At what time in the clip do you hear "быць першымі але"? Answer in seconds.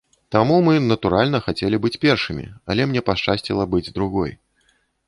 1.85-2.81